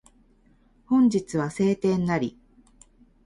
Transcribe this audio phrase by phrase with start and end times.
[0.87, 2.35] 本日は晴天なり